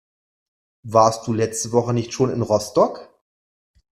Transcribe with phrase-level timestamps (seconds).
[0.81, 3.07] Warst du letzte Woche nicht schon in Rostock?